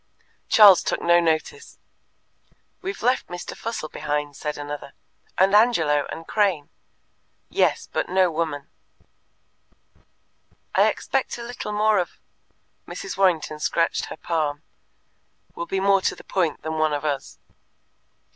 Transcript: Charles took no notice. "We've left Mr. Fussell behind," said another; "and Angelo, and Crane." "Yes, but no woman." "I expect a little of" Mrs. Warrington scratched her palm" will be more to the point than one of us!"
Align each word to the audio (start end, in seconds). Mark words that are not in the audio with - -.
Charles 0.49 0.81
took 0.81 0.99
no 0.99 1.19
notice. 1.19 1.77
"We've 2.81 3.03
left 3.03 3.27
Mr. 3.27 3.55
Fussell 3.55 3.87
behind," 3.87 4.35
said 4.35 4.57
another; 4.57 4.93
"and 5.37 5.53
Angelo, 5.53 6.07
and 6.11 6.25
Crane." 6.27 6.69
"Yes, 7.49 7.87
but 7.93 8.09
no 8.09 8.31
woman." 8.31 8.67
"I 10.73 10.87
expect 10.87 11.37
a 11.37 11.43
little 11.43 11.79
of" 11.79 12.17
Mrs. 12.87 13.15
Warrington 13.15 13.59
scratched 13.59 14.05
her 14.05 14.17
palm" 14.17 14.63
will 15.55 15.67
be 15.67 15.79
more 15.79 16.01
to 16.01 16.15
the 16.15 16.23
point 16.23 16.63
than 16.63 16.79
one 16.79 16.93
of 16.93 17.05
us!" 17.05 17.37